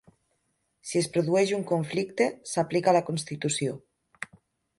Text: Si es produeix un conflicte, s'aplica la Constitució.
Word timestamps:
Si 0.91 0.95
es 1.01 1.09
produeix 1.17 1.53
un 1.57 1.65
conflicte, 1.73 2.27
s'aplica 2.53 2.97
la 2.99 3.05
Constitució. 3.11 3.79